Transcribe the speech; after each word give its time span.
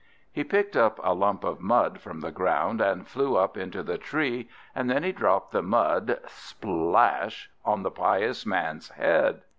He 0.31 0.43
picked 0.43 0.75
up 0.75 0.99
a 1.03 1.13
lump 1.13 1.43
of 1.43 1.59
mud 1.61 1.99
from 2.01 2.21
the 2.21 2.31
ground, 2.31 2.81
and 2.81 3.07
flew 3.07 3.37
up 3.37 3.55
into 3.55 3.83
the 3.83 3.99
tree, 3.99 4.49
and 4.73 4.89
then 4.89 5.03
he 5.03 5.11
dropped 5.11 5.51
the 5.51 5.61
mud, 5.61 6.19
splash, 6.25 7.51
on 7.63 7.83
the 7.83 7.91
pious 7.91 8.43
man's 8.43 8.89
head. 8.89 9.43